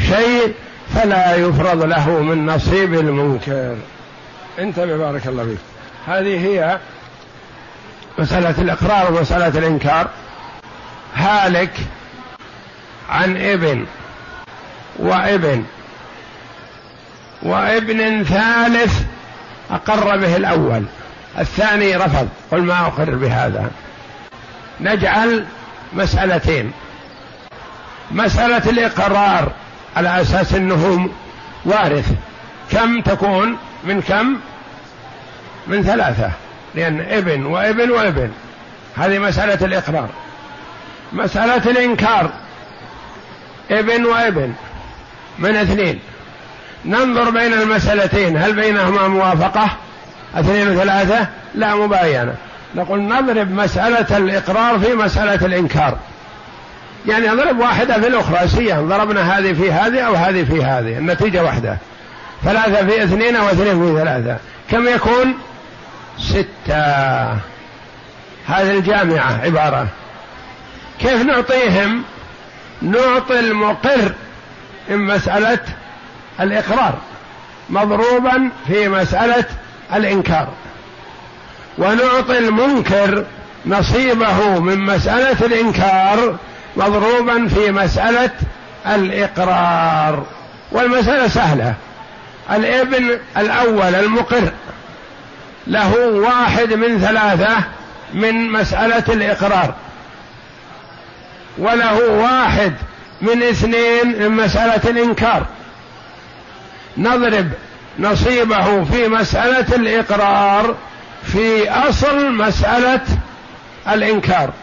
شيء 0.07 0.53
فلا 0.95 1.35
يفرض 1.35 1.83
له 1.83 2.09
من 2.09 2.45
نصيب 2.45 2.93
المنكر. 2.93 3.75
انتبه 4.59 4.97
بارك 4.97 5.27
الله 5.27 5.43
فيك. 5.43 5.57
هذه 6.07 6.47
هي 6.47 6.79
مسألة 8.19 8.55
الإقرار 8.57 9.13
ومسألة 9.13 9.59
الإنكار. 9.59 10.07
هالك 11.17 11.71
عن 13.09 13.37
ابن 13.37 13.85
وابن 14.99 15.65
وابن 17.43 18.23
ثالث 18.23 19.03
أقر 19.71 20.17
به 20.17 20.35
الأول 20.35 20.83
الثاني 21.39 21.95
رفض 21.95 22.29
قل 22.51 22.61
ما 22.61 22.79
أقر 22.79 23.15
بهذا. 23.15 23.71
نجعل 24.81 25.45
مسألتين. 25.93 26.71
مسألة 28.11 28.69
الإقرار 28.69 29.51
على 29.95 30.21
أساس 30.21 30.53
أنه 30.53 31.09
وارث. 31.65 32.11
كم 32.71 33.01
تكون؟ 33.01 33.57
من 33.83 34.01
كم؟ 34.01 34.35
من 35.67 35.83
ثلاثة 35.83 36.31
لأن 36.75 37.01
ابن 37.01 37.45
وابن 37.45 37.91
وابن. 37.91 38.31
هذه 38.97 39.19
مسألة 39.19 39.65
الإقرار. 39.65 40.09
مسألة 41.13 41.71
الإنكار. 41.71 42.29
ابن 43.71 44.05
وابن. 44.05 44.53
من 45.39 45.55
اثنين؟ 45.55 45.99
ننظر 46.85 47.29
بين 47.29 47.53
المسألتين 47.53 48.37
هل 48.37 48.53
بينهما 48.53 49.07
موافقة؟ 49.07 49.69
اثنين 50.35 50.67
وثلاثة؟ 50.67 51.27
لا 51.55 51.75
مباينة 51.75 52.35
نقول 52.75 53.01
نضرب 53.01 53.51
مسألة 53.51 54.17
الإقرار 54.17 54.79
في 54.79 54.93
مسألة 54.93 55.45
الإنكار. 55.45 55.97
يعني 57.05 57.27
نضرب 57.27 57.59
واحدة 57.59 57.99
في 57.99 58.07
الأخرى 58.07 58.47
سيا 58.47 58.81
ضربنا 58.81 59.37
هذه 59.37 59.53
في 59.53 59.71
هذه 59.71 59.99
أو 59.99 60.15
هذه 60.15 60.43
في 60.43 60.63
هذه. 60.63 60.97
النتيجة 60.97 61.43
واحدة. 61.43 61.77
ثلاثة 62.43 62.87
في 62.87 63.03
اثنين 63.03 63.35
أو 63.35 63.47
اثنين 63.47 63.85
في 63.85 63.99
ثلاثة. 63.99 64.37
كم 64.71 64.87
يكون؟ 64.87 65.33
ستة. 66.19 67.29
هذه 68.47 68.77
الجامعة 68.77 69.41
عبارة. 69.43 69.87
كيف 71.01 71.25
نعطيهم؟ 71.25 72.03
نعطي 72.81 73.39
المقر 73.39 74.13
من 74.89 74.97
مسألة 74.97 75.59
الإقرار 76.39 76.97
مضروبا 77.69 78.49
في 78.67 78.87
مسألة 78.89 79.45
الإنكار. 79.95 80.47
ونعطي 81.77 82.37
المنكر 82.37 83.25
نصيبه 83.65 84.59
من 84.59 84.79
مسألة 84.79 85.45
الإنكار 85.45 86.37
مضروبا 86.77 87.47
في 87.47 87.71
مسألة 87.71 88.31
الإقرار. 88.87 90.25
والمسألة 90.71 91.27
سهلة. 91.27 91.73
الإبن 92.51 93.19
الأول 93.37 93.95
المقر 93.95 94.51
له 95.67 95.97
واحد 96.07 96.73
من 96.73 96.99
ثلاثة 96.99 97.57
من 98.13 98.51
مسألة 98.51 99.03
الإقرار. 99.09 99.73
وله 101.57 102.09
واحد 102.09 102.73
من 103.21 103.43
اثنين 103.43 104.19
من 104.19 104.31
مسألة 104.31 104.89
الإنكار. 104.89 105.45
نضرب 106.97 107.51
نصيبه 107.99 108.83
في 108.83 109.07
مسألة 109.07 109.75
الإقرار 109.75 110.75
في 111.23 111.69
أصل 111.69 112.31
مسألة 112.33 113.01
الإنكار. 113.87 114.53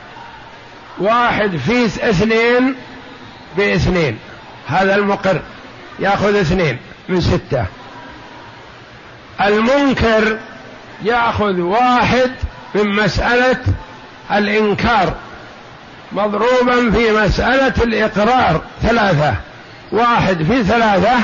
واحد 0.99 1.57
في 1.57 1.87
اثنين 1.87 2.75
باثنين. 3.57 4.19
هذا 4.67 4.95
المقر 4.95 5.43
يأخذ 5.99 6.37
اثنين 6.37 6.79
من 7.09 7.21
ستة. 7.21 7.67
المنكر 9.41 10.39
يأخذ 11.03 11.61
واحد 11.61 12.31
من 12.75 12.97
مسألة 12.97 13.61
الإنكار. 14.33 15.15
مضروبا 16.15 16.91
في 16.91 17.13
مسألة 17.13 17.75
الإقرار 17.83 18.63
ثلاثة 18.83 19.35
واحد 19.93 20.43
في 20.43 20.65
ثلاثة 20.65 21.17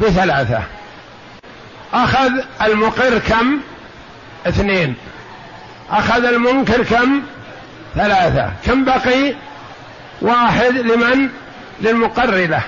بثلاثة. 0.00 0.62
أخذ 1.94 2.30
المقر 2.62 3.18
كم؟ 3.18 3.60
اثنين. 4.46 4.94
أخذ 5.90 6.24
المنكر 6.24 6.84
كم؟ 6.84 7.22
ثلاثة. 7.94 8.50
كم 8.66 8.84
بقي؟ 8.84 9.34
واحد 10.22 10.72
لمن؟ 10.72 11.28
للمقر 11.80 12.46
له 12.46 12.62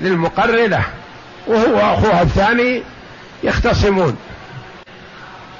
للمقر 0.00 0.66
له 0.66 0.84
وهو 1.46 1.94
أخوها 1.94 2.22
الثاني 2.22 2.82
يختصمون. 3.42 4.16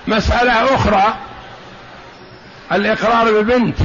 مسألة 0.07 0.75
أخرى 0.75 1.15
الإقرار 2.73 3.41
ببنت. 3.41 3.77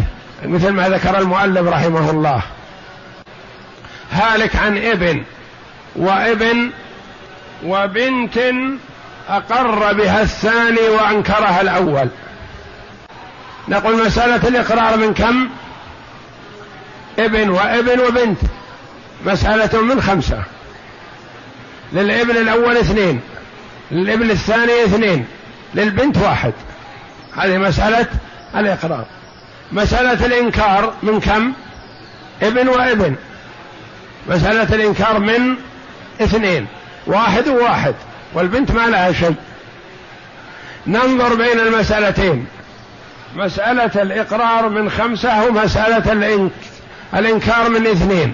مثل 0.47 0.69
ما 0.69 0.89
ذكر 0.89 1.17
المؤلف 1.17 1.67
رحمه 1.67 2.10
الله. 2.10 2.41
هالك 4.12 4.55
عن 4.55 4.77
ابن 4.77 5.23
وابن 5.95 6.71
وبنت 7.65 8.39
أقر 9.29 9.93
بها 9.93 10.21
الثاني 10.21 10.89
وأنكرها 10.89 11.62
الأول. 11.62 12.08
نقول 13.67 14.05
مسألة 14.05 14.47
الإقرار 14.47 14.97
من 14.97 15.13
كم؟ 15.13 15.49
ابن 17.19 17.49
وابن 17.49 17.99
وبنت. 17.99 18.39
مسألة 19.25 19.81
من 19.81 20.01
خمسة. 20.01 20.43
للابن 21.93 22.38
الأول 22.38 22.77
اثنين 22.77 23.21
للابن 23.91 24.31
الثاني 24.31 24.84
اثنين 24.84 25.25
للبنت 25.73 26.17
واحد. 26.17 26.53
هذه 27.38 27.58
مسألة 27.58 28.08
الإقرار. 28.55 29.05
مسألة 29.71 30.25
الإنكار 30.25 30.93
من 31.04 31.19
كم؟ 31.19 31.54
ابن 32.41 32.67
وابن. 32.67 33.15
مسألة 34.28 34.75
الإنكار 34.75 35.19
من 35.19 35.56
اثنين. 36.21 36.67
واحد 37.08 37.47
وواحد. 37.47 37.95
والبنت 38.34 38.71
ما 38.71 38.88
لها 38.88 39.12
شيء. 39.12 39.36
ننظر 40.88 41.36
بين 41.36 41.60
المسألتين. 41.60 42.47
مسألة 43.36 44.01
الإقرار 44.01 44.69
من 44.69 44.89
خمسة 44.89 45.45
ومسألة 45.45 46.49
الإنكار 47.13 47.69
من 47.69 47.88
اثنين. 47.88 48.34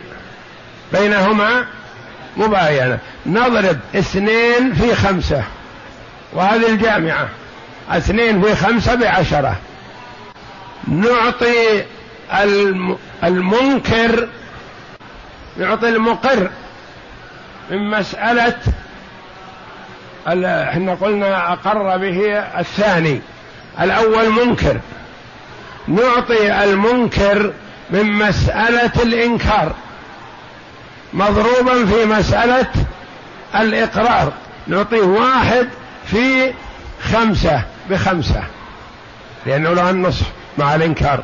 بينهما 0.93 1.65
مباينة. 2.37 2.99
نضرب 3.25 3.79
اثنين 3.95 4.73
في 4.73 4.95
خمسة. 4.95 5.43
وهذه 6.33 6.67
الجامعة. 6.67 7.29
اثنين 7.89 8.41
في 8.41 8.55
خمسة 8.55 8.95
بعشرة. 8.95 9.55
نعطي 10.87 11.83
المنكر 13.23 14.27
نعطي 15.57 15.89
المقر 15.89 16.49
من 17.71 17.89
مسألة 17.89 18.57
إحنا 20.27 20.93
قلنا 20.93 21.53
أقر 21.53 21.97
به 21.97 22.39
الثاني 22.59 23.21
الأول 23.81 24.29
منكر. 24.29 24.79
نعطي 25.87 26.63
المنكر 26.63 27.53
من 27.89 28.11
مسألة 28.11 28.91
الإنكار 29.03 29.75
مضروبا 31.13 31.85
في 31.85 32.05
مسألة 32.05 32.67
الإقرار. 33.55 34.33
نعطيه 34.67 35.01
واحد 35.01 35.67
في 36.05 36.53
خمسة 37.11 37.63
بخمسة 37.89 38.43
لأنه 39.45 39.73
له 39.73 39.89
النصف 39.89 40.25
مع 40.57 40.75
الإنكار. 40.75 41.23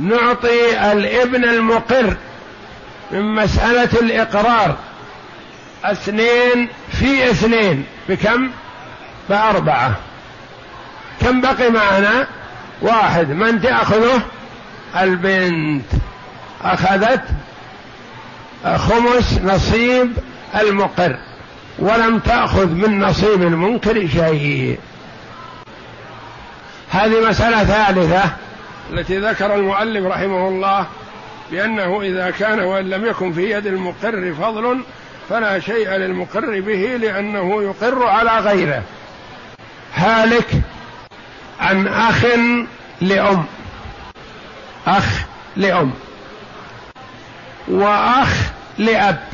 نعطي 0.00 0.92
الابن 0.92 1.44
المقر 1.44 2.16
من 3.10 3.34
مسألة 3.34 4.00
الإقرار. 4.00 4.76
اثنين 5.84 6.68
في 6.90 7.30
اثنين. 7.30 7.84
بكم؟ 8.08 8.50
بأربعة. 9.28 9.94
كم 11.20 11.40
بقي 11.40 11.70
معنا؟ 11.70 12.26
واحد. 12.82 13.28
من 13.28 13.60
تأخذه؟ 13.60 14.22
البنت. 15.00 15.84
أخذت 16.64 17.22
خمس 18.64 19.40
نصيب 19.44 20.12
المقر. 20.60 21.18
ولم 21.78 22.18
تأخذ 22.18 22.66
من 22.66 23.00
نصيب 23.00 23.42
المنكر 23.42 24.08
شيء. 24.08 24.78
هذه 26.94 27.28
مسألة 27.28 27.64
ثالثة. 27.64 28.22
التي 28.92 29.18
ذكر 29.18 29.54
المؤلف 29.54 30.06
رحمه 30.06 30.48
الله 30.48 30.86
بأنه 31.50 32.02
إذا 32.02 32.30
كان 32.30 32.60
وإن 32.60 32.90
لم 32.90 33.06
يكن 33.06 33.32
في 33.32 33.50
يد 33.50 33.66
المقر 33.66 34.34
فضل 34.34 34.80
فلا 35.28 35.60
شيء 35.60 35.90
للمقر 35.90 36.60
به 36.60 36.96
لأنه 37.00 37.62
يقر 37.62 38.06
على 38.06 38.38
غيره. 38.38 38.82
هالك 39.94 40.48
عن 41.60 41.88
أخ 41.88 42.24
لأم. 43.00 43.44
أخ 44.86 45.20
لأم. 45.56 45.92
وأخ 47.68 48.34
لأب. 48.78 49.28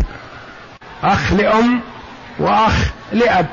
أخ 1.03 1.33
لأم 1.33 1.81
وأخ 2.39 2.75
لأب. 3.13 3.47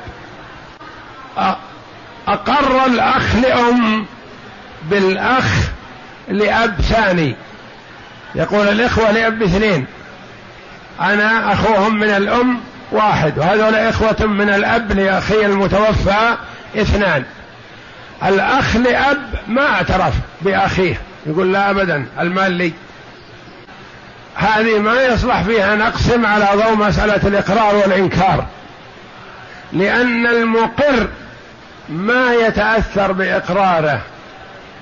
أقر 2.32 2.86
الأخ 2.86 3.36
لأم 3.36 4.06
بالأخ 4.90 5.46
لأب 6.28 6.80
ثاني. 6.80 7.36
يقول 8.34 8.68
الإخوة 8.68 9.10
لأب 9.10 9.42
اثنين. 9.42 9.86
أنا 11.00 11.52
أخوهم 11.52 11.94
من 11.94 12.08
الأم 12.08 12.60
واحد 12.92 13.38
وهذول 13.38 13.74
إخوة 13.74 14.26
من 14.26 14.50
الأب 14.50 14.92
لأخي 14.92 15.46
المتوفى 15.46 16.36
اثنان. 16.76 17.24
الأخ 18.24 18.76
لأب 18.76 19.34
ما 19.48 19.66
اعترف 19.66 20.14
بأخيه 20.42 21.00
يقول 21.26 21.52
لا 21.52 21.70
أبدا 21.70 22.06
المال 22.20 22.52
لي. 22.52 22.72
هذه 24.34 24.78
ما 24.78 25.02
يصلح 25.02 25.42
فيها 25.42 25.76
نقسم 25.76 26.26
على 26.26 26.48
ضوء 26.54 26.74
مسألة 26.76 27.28
الإقرار 27.28 27.74
والإنكار 27.74 28.46
لأن 29.72 30.26
المقر 30.26 31.08
ما 31.88 32.34
يتأثر 32.34 33.12
بإقراره 33.12 34.00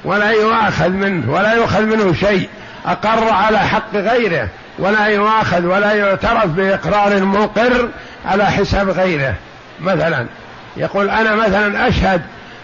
ولا 0.05 0.31
يؤاخذ 0.31 0.89
منه 0.89 1.33
ولا 1.33 1.55
يؤخذ 1.55 1.83
منه 1.83 2.15
شيء 2.15 2.49
أقر 2.87 3.33
على 3.33 3.59
حق 3.59 3.95
غيره 3.95 4.49
ولا 4.79 5.07
يؤاخذ 5.07 5.67
ولا 5.67 5.93
يعترف 5.93 6.47
بإقرار 6.47 7.13
المقر 7.13 7.89
على 8.27 8.45
حساب 8.47 8.91
غيره. 8.91 9.35
مثلا 9.81 10.27
يقول 10.77 11.11
أنا 11.11 11.35
مثلا 11.35 11.89
أشهد 11.89 12.23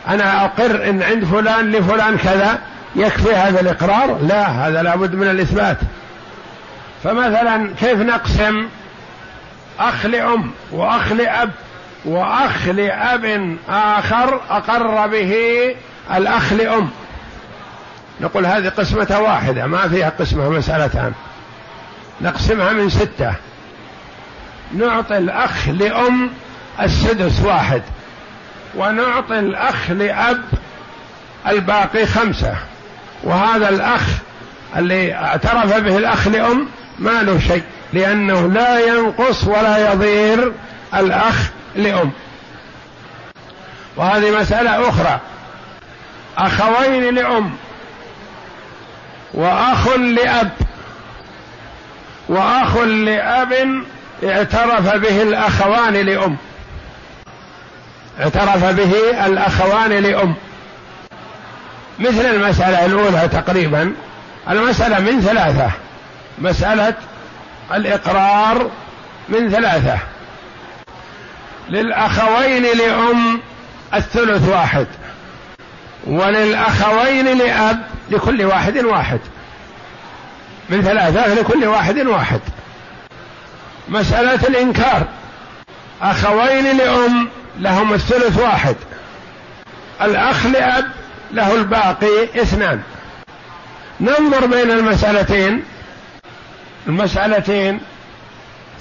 أنا 0.09 0.45
أقر 0.45 0.89
إن 0.91 1.03
عند 1.03 1.25
فلان 1.25 1.73
لفلان 1.73 2.19
كذا 2.19 2.59
يكفي 2.97 3.35
هذا 3.35 3.61
الإقرار؟ 3.61 4.19
لا 4.23 4.47
هذا 4.47 4.83
لابد 4.83 5.15
من 5.15 5.31
الإثبات. 5.31 5.77
فمثلا 7.05 7.71
كيف 7.81 7.99
نقسم؟ 7.99 8.69
أخ 9.81 10.07
لأم 10.07 10.51
وأخ 10.73 11.13
لأب 11.13 11.51
وأخ 12.05 12.69
لأب 12.69 13.57
آخر 13.69 14.41
أقر 14.51 15.07
به 15.07 15.35
الأخ 16.17 16.53
لأم. 16.53 16.91
نقول 18.21 18.47
هذه 18.47 18.69
قسمة 18.69 19.21
واحدة 19.21 19.67
ما 19.67 19.89
فيها 19.89 20.13
قسمة 20.19 20.49
مسألتان. 20.49 21.13
نقسمها 22.21 22.73
من 22.73 22.91
ستة. 22.91 23.35
نعطي 24.75 25.19
الأخ 25.19 25.69
لأم 25.69 26.31
السدس 26.81 27.41
واحد 27.45 27.83
ونعطي 28.77 29.39
الأخ 29.39 29.91
لأب 29.91 30.43
الباقي 31.49 32.07
خمسة. 32.07 32.55
وهذا 33.25 33.69
الأخ 33.69 34.03
اللي 34.77 35.15
اعترف 35.15 35.77
به 35.77 35.97
الأخ 35.97 36.29
لأم 36.29 36.69
ما 36.99 37.23
له 37.23 37.39
شيء 37.39 37.63
لأنه 37.93 38.47
لا 38.49 38.79
ينقص 38.79 39.45
ولا 39.45 39.93
يضير 39.93 40.53
الأخ 40.95 41.51
لأم. 41.77 42.11
وهذه 43.97 44.41
مسألة 44.41 44.89
أخرى. 44.89 45.21
أخوين 46.39 47.15
لأم. 47.15 47.53
وأخ 49.35 49.89
لأب. 49.89 50.51
وأخ 52.29 52.77
لأب 52.77 53.83
اعترف 54.25 54.95
به 54.95 55.23
الأخوان 55.23 55.93
لأم. 55.95 56.37
اعترف 58.21 58.65
به 58.65 59.27
الأخوان 59.27 59.91
لأم. 59.91 60.35
مثل 61.99 62.27
المسألة 62.27 62.87
الأولى 62.87 63.29
تقريبا. 63.29 63.95
المسألة 64.51 65.01
من 65.01 65.21
ثلاثة. 65.21 65.71
مسألة 66.39 66.95
الإقرار 67.75 68.71
من 69.29 69.51
ثلاثة. 69.51 69.99
للأخوين 71.69 72.63
لأم 72.63 73.41
الثلث 73.95 74.49
واحد. 74.49 74.87
وللأخوين 76.07 77.39
لأب 77.39 77.83
لكل 78.11 78.45
واحد 78.45 78.79
واحد. 78.79 79.21
من 80.69 80.83
ثلاثة 80.83 81.35
لكل 81.35 81.65
واحد 81.65 81.99
واحد. 81.99 82.41
مسألة 83.89 84.49
الإنكار. 84.49 85.07
أخوين 86.03 86.77
لأم 86.77 87.29
لهم 87.59 87.95
الثلث 87.95 88.39
واحد. 88.39 88.77
الأخ 90.03 90.47
لأب 90.47 90.85
له 91.33 91.55
الباقي 91.55 92.25
اثنان. 92.43 92.83
ننظر 94.01 94.47
بين 94.47 94.71
المسألتين. 94.71 95.63
المسألتين 96.87 97.81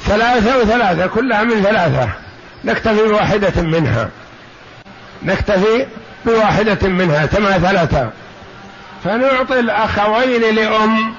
ثلاثة 0.06 0.58
وثلاثة 0.58 1.08
كلها 1.08 1.44
من 1.44 1.64
ثلاثة. 1.64 2.10
نكتفي 2.66 3.08
بواحدة 3.08 3.62
منها. 3.62 4.10
نكتفي 5.24 5.86
بواحدة 6.26 6.90
منها 6.90 7.26
تماثلتا 7.26 8.12
فنعطي 9.04 9.60
الأخوين 9.60 10.56
لأم 10.56 11.14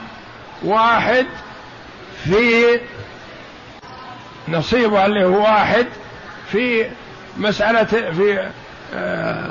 واحد 0.63 1.27
في 2.25 2.81
نصيبها 4.49 5.07
اللي 5.07 5.25
هو 5.25 5.43
واحد 5.43 5.87
في 6.53 6.87
مسألة 7.39 7.85
في 7.85 8.49
آه، 8.95 9.51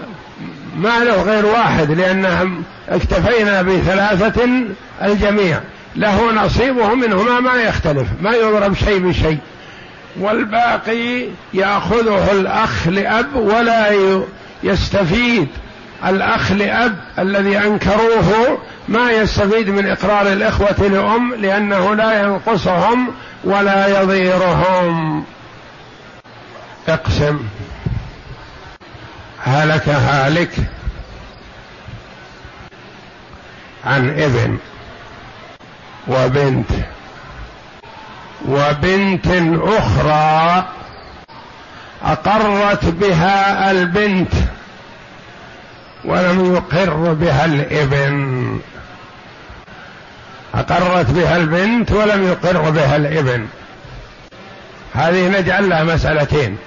ما 0.75 0.99
له 0.99 1.21
غير 1.21 1.45
واحد 1.45 1.91
لأنهم 1.91 2.63
اكتفينا 2.89 3.61
بثلاثة 3.61 4.49
الجميع. 5.03 5.59
له 5.95 6.31
نصيبه 6.31 6.95
منهما 6.95 7.39
ما 7.39 7.55
يختلف 7.55 8.07
ما 8.21 8.31
يضرب 8.31 8.75
شيء 8.75 8.99
بشيء. 8.99 9.37
والباقي 10.19 11.27
ياخذه 11.53 12.31
الأخ 12.31 12.87
لأب 12.87 13.35
ولا 13.35 13.87
يستفيد. 14.63 15.47
الأخ 16.05 16.51
لأب 16.51 16.95
الذي 17.19 17.57
أنكروه 17.57 18.57
ما 18.87 19.11
يستفيد 19.11 19.69
من 19.69 19.89
إقرار 19.89 20.27
الإخوة 20.27 20.87
لأم 20.87 21.33
لأنه 21.33 21.95
لا 21.95 22.21
ينقصهم 22.21 23.11
ولا 23.43 24.01
يضيرهم. 24.01 25.23
اقسم. 26.87 27.39
هلك 29.43 29.89
هالك 29.89 30.51
عن 33.85 34.09
ابن 34.09 34.57
وبنت. 36.07 36.69
وبنت 38.47 39.27
أخرى 39.63 40.65
أقرت 42.03 42.85
بها 42.85 43.71
البنت 43.71 44.33
ولم 46.05 46.55
يقر 46.55 47.13
بها 47.13 47.45
الإبن. 47.45 48.59
أقرت 50.55 51.11
بها 51.11 51.37
البنت 51.37 51.91
ولم 51.91 52.27
يقر 52.27 52.69
بها 52.69 52.95
الإبن. 52.95 53.47
هذه 54.93 55.39
نجعل 55.39 55.69
لها 55.69 55.83
مسألتين. 55.83 56.57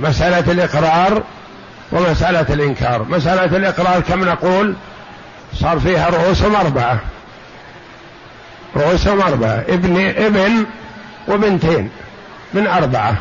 مسألة 0.00 0.52
الإقرار 0.52 1.22
ومسألة 1.92 2.46
الإنكار. 2.54 3.02
مسألة 3.08 3.56
الإقرار 3.56 4.00
كم 4.00 4.24
نقول؟ 4.24 4.74
صار 5.54 5.80
فيها 5.80 6.08
رؤوسهم 6.08 6.56
اربعه 6.56 6.98
رؤوسهم 8.76 9.20
أربعة 9.20 9.64
ابن 9.68 10.00
ابن 10.00 10.66
وبنتين 11.28 11.90
من 12.54 12.66
أربعة. 12.66 13.16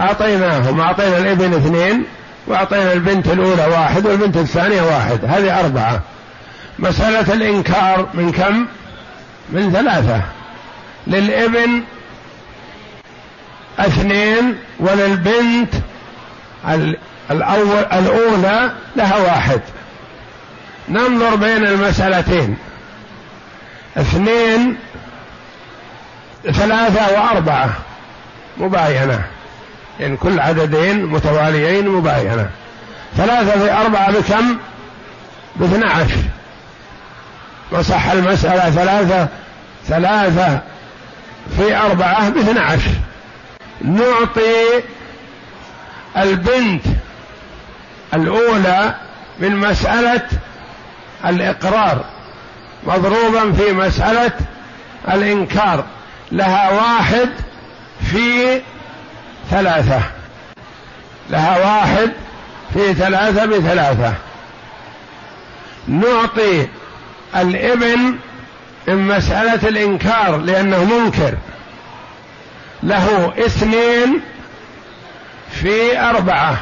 أعطيناهم 0.00 0.80
أعطينا 0.80 1.18
الابن 1.18 1.54
اثنين 1.54 2.04
وأعطينا 2.46 2.92
البنت 2.92 3.26
الأولى 3.26 3.66
واحد 3.66 4.06
والبنت 4.06 4.36
الثانية 4.36 4.82
واحد 4.82 5.24
هذه 5.24 5.60
أربعة. 5.60 6.00
مسألة 6.78 7.32
الإنكار 7.32 8.08
من 8.14 8.32
كم؟ 8.32 8.66
من 9.50 9.72
ثلاثة. 9.72 10.20
للابن 11.06 11.82
اثنين 13.78 14.56
وللبنت 14.78 15.74
الأول 17.30 17.84
الأولى 17.92 18.70
لها 18.96 19.16
واحد. 19.16 19.60
ننظر 20.88 21.34
بين 21.34 21.66
المسألتين. 21.66 22.56
اثنين 23.96 24.76
ثلاثة 26.44 27.20
وأربعة. 27.20 27.70
مباينة. 28.56 29.22
يعني 30.00 30.16
كل 30.16 30.40
عددين 30.40 31.06
متواليين 31.06 31.88
مباينة. 31.88 32.50
ثلاثة 33.16 33.64
في 33.64 33.72
أربعة 33.72 34.10
بكم؟ 34.10 34.58
باثنى 35.56 35.84
عشر 35.84 36.22
وصح 37.70 38.06
المسألة 38.06 38.70
ثلاثة 38.70 39.28
ثلاثة 39.86 40.60
في 41.56 41.76
أربعة 41.76 42.28
باثنى 42.28 42.60
عشر 42.60 42.90
نعطي 43.82 44.82
البنت 46.16 46.84
الأولى 48.14 48.94
من 49.38 49.56
مسألة 49.56 50.22
الإقرار. 51.26 52.04
مضروبا 52.86 53.52
في 53.52 53.72
مسألة 53.72 54.32
الإنكار. 55.08 55.84
لها 56.32 56.70
واحد 56.70 57.28
في 58.10 58.60
ثلاثة. 59.50 60.00
لها 61.30 61.58
واحد 61.58 62.12
في 62.74 62.94
ثلاثة 62.94 63.46
بثلاثة. 63.46 64.14
نعطي 65.88 66.68
الإبن 67.36 68.16
من 68.88 69.08
مسألة 69.08 69.68
الإنكار 69.68 70.36
لأنه 70.36 70.84
منكر. 70.84 71.34
له 72.82 73.32
اثنين 73.38 74.20
في 75.50 76.00
أربعة 76.00 76.56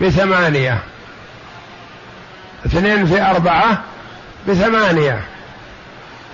بثمانية. 0.00 0.78
اثنين 2.66 3.06
في 3.06 3.22
أربعة 3.22 3.82
بثمانية. 4.48 5.20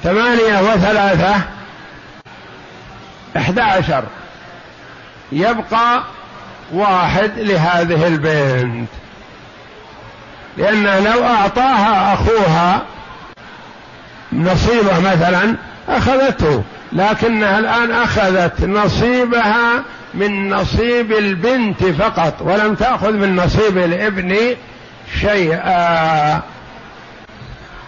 ثمانية 0.03 0.61
وثلاثة 0.61 1.35
إحدى 3.37 3.61
عشر. 3.61 4.05
يبقى 5.33 6.03
واحد 6.73 7.31
لهذه 7.37 8.07
البنت. 8.07 8.89
لأنه 10.57 10.99
لو 10.99 11.25
أعطاها 11.25 12.15
أخوها 12.15 12.83
نصيبه 14.33 15.01
مثلا 15.01 15.57
أخذته 15.89 16.63
لكنها 16.93 17.59
الآن 17.59 17.91
أخذت 17.91 18.65
نصيبها 18.65 19.83
من 20.15 20.51
نصيب 20.51 21.13
البنت 21.13 21.85
فقط 21.85 22.35
ولم 22.41 22.75
تأخذ 22.75 23.13
من 23.13 23.37
نصيب 23.37 23.79
الابن 23.79 24.57
شيئا. 25.21 26.41